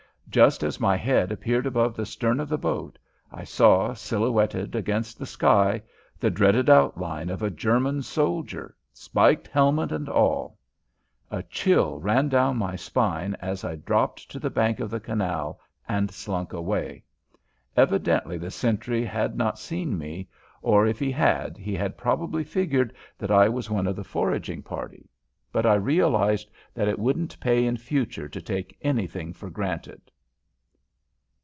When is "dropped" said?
13.75-14.31